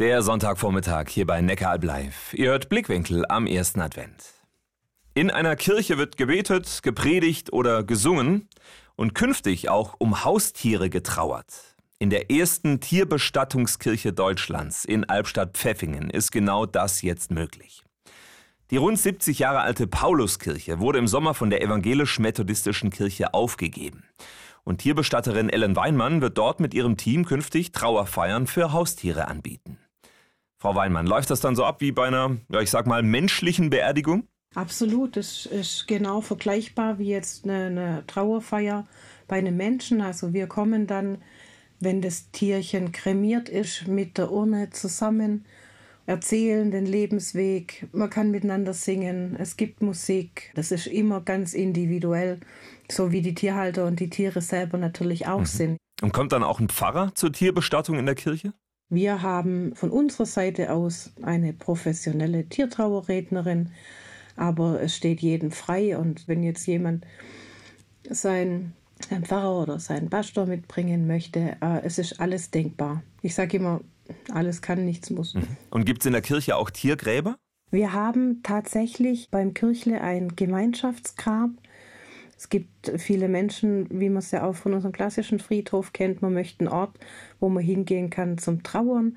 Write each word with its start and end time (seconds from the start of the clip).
Der 0.00 0.22
Sonntagvormittag 0.22 1.08
hier 1.08 1.24
bei 1.24 1.40
Neckaralb 1.40 1.84
Live. 1.84 2.34
Ihr 2.34 2.50
hört 2.50 2.68
Blickwinkel 2.68 3.24
am 3.28 3.46
ersten 3.46 3.80
Advent. 3.80 4.24
In 5.14 5.30
einer 5.30 5.54
Kirche 5.54 5.98
wird 5.98 6.16
gebetet, 6.16 6.82
gepredigt 6.82 7.52
oder 7.52 7.84
gesungen 7.84 8.48
und 8.96 9.14
künftig 9.14 9.68
auch 9.68 9.94
um 9.98 10.24
Haustiere 10.24 10.90
getrauert. 10.90 11.76
In 12.00 12.10
der 12.10 12.28
ersten 12.32 12.80
Tierbestattungskirche 12.80 14.12
Deutschlands 14.12 14.84
in 14.84 15.08
Albstadt-Pfeffingen 15.08 16.10
ist 16.10 16.32
genau 16.32 16.66
das 16.66 17.02
jetzt 17.02 17.30
möglich. 17.30 17.84
Die 18.72 18.78
rund 18.78 18.98
70 18.98 19.38
Jahre 19.38 19.60
alte 19.60 19.86
Pauluskirche 19.86 20.80
wurde 20.80 20.98
im 20.98 21.06
Sommer 21.06 21.34
von 21.34 21.50
der 21.50 21.62
evangelisch-methodistischen 21.62 22.90
Kirche 22.90 23.32
aufgegeben. 23.32 24.02
Und 24.64 24.78
Tierbestatterin 24.78 25.50
Ellen 25.50 25.76
Weinmann 25.76 26.20
wird 26.20 26.36
dort 26.36 26.58
mit 26.58 26.74
ihrem 26.74 26.96
Team 26.96 27.24
künftig 27.24 27.70
Trauerfeiern 27.70 28.48
für 28.48 28.72
Haustiere 28.72 29.28
anbieten. 29.28 29.78
Frau 30.64 30.74
Weinmann, 30.74 31.06
läuft 31.06 31.28
das 31.28 31.40
dann 31.40 31.56
so 31.56 31.66
ab 31.66 31.82
wie 31.82 31.92
bei 31.92 32.06
einer, 32.06 32.38
ja, 32.50 32.62
ich 32.62 32.70
sag 32.70 32.86
mal, 32.86 33.02
menschlichen 33.02 33.68
Beerdigung? 33.68 34.26
Absolut, 34.54 35.18
es 35.18 35.44
ist 35.44 35.86
genau 35.86 36.22
vergleichbar 36.22 36.98
wie 36.98 37.10
jetzt 37.10 37.44
eine, 37.44 37.66
eine 37.66 38.04
Trauerfeier 38.06 38.86
bei 39.28 39.36
einem 39.36 39.58
Menschen. 39.58 40.00
Also 40.00 40.32
wir 40.32 40.46
kommen 40.46 40.86
dann, 40.86 41.18
wenn 41.80 42.00
das 42.00 42.30
Tierchen 42.30 42.92
kremiert 42.92 43.50
ist, 43.50 43.88
mit 43.88 44.16
der 44.16 44.32
Urne 44.32 44.70
zusammen, 44.70 45.44
erzählen 46.06 46.70
den 46.70 46.86
Lebensweg, 46.86 47.86
man 47.92 48.08
kann 48.08 48.30
miteinander 48.30 48.72
singen, 48.72 49.36
es 49.38 49.58
gibt 49.58 49.82
Musik. 49.82 50.50
Das 50.54 50.72
ist 50.72 50.86
immer 50.86 51.20
ganz 51.20 51.52
individuell, 51.52 52.40
so 52.90 53.12
wie 53.12 53.20
die 53.20 53.34
Tierhalter 53.34 53.84
und 53.84 54.00
die 54.00 54.08
Tiere 54.08 54.40
selber 54.40 54.78
natürlich 54.78 55.26
auch 55.26 55.40
mhm. 55.40 55.44
sind. 55.44 55.76
Und 56.00 56.14
kommt 56.14 56.32
dann 56.32 56.42
auch 56.42 56.58
ein 56.58 56.70
Pfarrer 56.70 57.14
zur 57.14 57.32
Tierbestattung 57.32 57.98
in 57.98 58.06
der 58.06 58.14
Kirche? 58.14 58.54
Wir 58.90 59.22
haben 59.22 59.74
von 59.74 59.90
unserer 59.90 60.26
Seite 60.26 60.72
aus 60.72 61.12
eine 61.22 61.52
professionelle 61.52 62.48
Tiertrauerrednerin, 62.48 63.70
aber 64.36 64.80
es 64.80 64.96
steht 64.96 65.20
jedem 65.20 65.50
frei 65.50 65.96
und 65.96 66.28
wenn 66.28 66.42
jetzt 66.42 66.66
jemand 66.66 67.06
sein 68.08 68.72
ein 69.10 69.24
Pfarrer 69.24 69.62
oder 69.62 69.80
seinen 69.80 70.08
Pastor 70.08 70.46
mitbringen 70.46 71.06
möchte, 71.06 71.56
äh, 71.60 71.80
es 71.82 71.98
ist 71.98 72.20
alles 72.20 72.50
denkbar. 72.50 73.02
Ich 73.22 73.34
sage 73.34 73.56
immer, 73.56 73.80
alles 74.32 74.62
kann, 74.62 74.84
nichts 74.84 75.10
muss. 75.10 75.34
Mhm. 75.34 75.46
Und 75.70 75.84
gibt 75.84 76.02
es 76.02 76.06
in 76.06 76.12
der 76.12 76.22
Kirche 76.22 76.56
auch 76.56 76.70
Tiergräber? 76.70 77.36
Wir 77.70 77.92
haben 77.92 78.42
tatsächlich 78.42 79.30
beim 79.30 79.54
Kirchle 79.54 80.00
ein 80.00 80.36
Gemeinschaftsgrab. 80.36 81.50
Es 82.44 82.50
gibt 82.50 82.92
viele 83.00 83.26
Menschen, 83.26 83.86
wie 83.88 84.10
man 84.10 84.18
es 84.18 84.30
ja 84.30 84.44
auch 84.44 84.54
von 84.54 84.74
unserem 84.74 84.92
klassischen 84.92 85.38
Friedhof 85.38 85.94
kennt, 85.94 86.20
man 86.20 86.34
möchte 86.34 86.60
einen 86.60 86.68
Ort, 86.68 86.98
wo 87.40 87.48
man 87.48 87.62
hingehen 87.62 88.10
kann 88.10 88.36
zum 88.36 88.62
Trauern. 88.62 89.16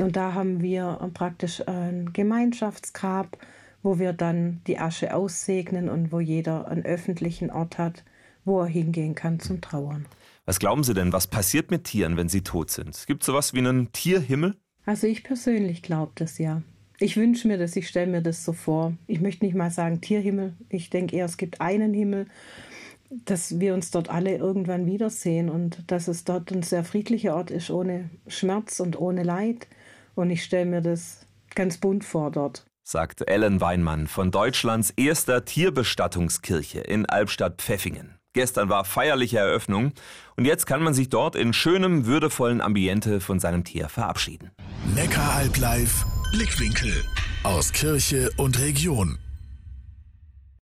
Und 0.00 0.16
da 0.16 0.32
haben 0.32 0.62
wir 0.62 0.98
praktisch 1.12 1.68
ein 1.68 2.14
Gemeinschaftsgrab, 2.14 3.36
wo 3.82 3.98
wir 3.98 4.14
dann 4.14 4.62
die 4.66 4.78
Asche 4.78 5.14
aussegnen 5.14 5.90
und 5.90 6.12
wo 6.12 6.20
jeder 6.20 6.66
einen 6.66 6.86
öffentlichen 6.86 7.50
Ort 7.50 7.76
hat, 7.76 8.04
wo 8.46 8.60
er 8.60 8.68
hingehen 8.68 9.14
kann 9.14 9.38
zum 9.38 9.60
Trauern. 9.60 10.06
Was 10.46 10.58
glauben 10.58 10.82
Sie 10.82 10.94
denn, 10.94 11.12
was 11.12 11.26
passiert 11.26 11.70
mit 11.70 11.84
Tieren, 11.84 12.16
wenn 12.16 12.30
sie 12.30 12.40
tot 12.40 12.70
sind? 12.70 13.04
Gibt 13.06 13.22
es 13.22 13.26
sowas 13.26 13.52
wie 13.52 13.58
einen 13.58 13.92
Tierhimmel? 13.92 14.56
Also 14.86 15.06
ich 15.06 15.24
persönlich 15.24 15.82
glaube 15.82 16.12
das 16.14 16.38
ja. 16.38 16.62
Ich 17.02 17.16
wünsche 17.16 17.48
mir 17.48 17.58
das, 17.58 17.74
ich 17.74 17.88
stelle 17.88 18.06
mir 18.06 18.22
das 18.22 18.44
so 18.44 18.52
vor. 18.52 18.92
Ich 19.08 19.20
möchte 19.20 19.44
nicht 19.44 19.56
mal 19.56 19.72
sagen 19.72 20.00
Tierhimmel. 20.00 20.54
Ich 20.68 20.88
denke 20.88 21.16
eher, 21.16 21.24
es 21.24 21.36
gibt 21.36 21.60
einen 21.60 21.92
Himmel, 21.92 22.26
dass 23.24 23.58
wir 23.58 23.74
uns 23.74 23.90
dort 23.90 24.08
alle 24.08 24.36
irgendwann 24.36 24.86
wiedersehen 24.86 25.50
und 25.50 25.90
dass 25.90 26.06
es 26.06 26.22
dort 26.22 26.52
ein 26.52 26.62
sehr 26.62 26.84
friedlicher 26.84 27.34
Ort 27.34 27.50
ist, 27.50 27.70
ohne 27.70 28.08
Schmerz 28.28 28.78
und 28.78 29.00
ohne 29.00 29.24
Leid. 29.24 29.66
Und 30.14 30.30
ich 30.30 30.44
stelle 30.44 30.66
mir 30.66 30.80
das 30.80 31.26
ganz 31.56 31.78
bunt 31.78 32.04
vor 32.04 32.30
dort. 32.30 32.66
Sagt 32.84 33.28
Ellen 33.28 33.60
Weinmann 33.60 34.06
von 34.06 34.30
Deutschlands 34.30 34.90
erster 34.96 35.44
Tierbestattungskirche 35.44 36.82
in 36.82 37.06
Albstadt-Pfeffingen. 37.06 38.14
Gestern 38.32 38.68
war 38.68 38.84
feierliche 38.84 39.38
Eröffnung 39.38 39.90
und 40.36 40.44
jetzt 40.44 40.66
kann 40.66 40.84
man 40.84 40.94
sich 40.94 41.08
dort 41.08 41.34
in 41.34 41.52
schönem, 41.52 42.06
würdevollen 42.06 42.60
Ambiente 42.60 43.20
von 43.20 43.40
seinem 43.40 43.64
Tier 43.64 43.88
verabschieden. 43.88 44.52
Neckaralb 44.94 45.58
live 45.58 46.06
Blickwinkel 46.32 47.04
aus 47.42 47.72
Kirche 47.72 48.30
und 48.38 48.58
Region. 48.58 49.18